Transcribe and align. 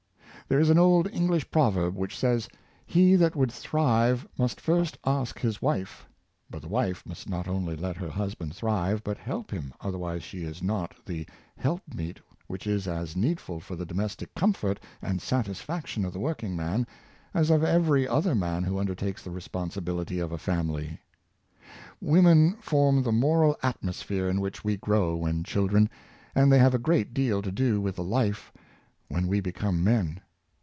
There 0.47 0.59
is 0.59 0.69
an 0.69 0.77
old 0.79 1.09
English 1.13 1.49
proverb 1.49 1.95
which 1.95 2.17
says," 2.19 2.49
He 2.85 3.15
that 3.15 3.37
would 3.37 3.49
thrive 3.53 4.27
must 4.37 4.59
first 4.59 4.97
ask 5.05 5.39
his 5.39 5.61
wife;" 5.61 6.05
but 6.49 6.61
the 6.61 6.67
wife 6.67 7.05
must 7.05 7.29
not 7.29 7.47
only 7.47 7.73
let 7.77 7.95
her 7.95 8.09
husband 8.09 8.53
thrive, 8.53 9.01
but 9.01 9.17
help 9.17 9.49
him, 9.49 9.73
otherwise 9.79 10.23
she 10.23 10.43
is 10.43 10.61
not 10.61 10.93
the" 11.05 11.25
helpmeet" 11.63 12.19
which 12.49 12.67
is 12.67 12.85
as 12.85 13.15
need 13.15 13.39
ful 13.39 13.61
for 13.61 13.77
the 13.77 13.85
domestic 13.85 14.35
comfort 14.35 14.81
and 15.01 15.21
satisfaction 15.21 16.03
of 16.03 16.11
the 16.11 16.19
working 16.19 16.53
man, 16.53 16.85
as 17.33 17.49
of 17.49 17.63
every 17.63 18.05
other 18.05 18.35
man 18.35 18.61
who 18.63 18.77
undertakes 18.77 19.23
the 19.23 19.31
responsibility 19.31 20.19
of 20.19 20.33
a 20.33 20.37
family. 20.37 20.99
Women 22.01 22.57
form 22.59 23.03
the 23.03 23.13
moral 23.13 23.55
atmosphere 23.63 24.27
in 24.27 24.41
which 24.41 24.65
we 24.65 24.75
grow 24.75 25.15
when 25.15 25.45
children; 25.45 25.89
and 26.35 26.51
the}' 26.51 26.57
have 26.59 26.73
a 26.73 26.77
great 26.77 27.13
deal 27.13 27.41
to 27.41 27.53
do 27.53 27.79
with 27.79 27.95
the 27.95 28.03
life 28.03 28.51
when 29.07 29.27
we 29.29 29.39
become 29.39 29.81
men. 29.81 30.19